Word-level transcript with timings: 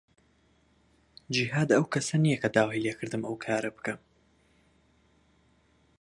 جیهاد 1.33 1.69
ئەو 1.75 1.83
کەسە 1.93 2.15
نییە 2.23 2.37
کە 2.43 2.49
داوای 2.55 2.83
لێ 2.85 2.93
کردم 2.99 3.21
ئەو 3.25 3.35
کارە 3.43 3.69
بکەم. 3.75 3.99